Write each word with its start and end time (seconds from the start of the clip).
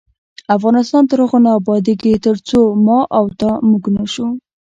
افغانستان 0.57 1.03
تر 1.09 1.17
هغو 1.23 1.37
نه 1.45 1.51
ابادیږي، 1.59 2.13
ترڅو 2.25 2.59
ما 2.85 2.99
او 3.17 3.25
تا 3.39 3.51
"موږ" 3.67 3.83
نشو. 3.95 4.27